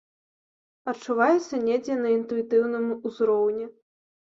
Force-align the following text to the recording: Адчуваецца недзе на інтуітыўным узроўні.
Адчуваецца 0.93 1.61
недзе 1.67 2.01
на 2.03 2.09
інтуітыўным 2.19 2.93
узроўні. 3.07 3.75